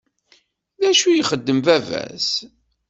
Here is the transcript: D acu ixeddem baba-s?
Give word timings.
D 0.81 0.83
acu 0.89 1.09
ixeddem 1.13 1.59
baba-s? 1.65 2.29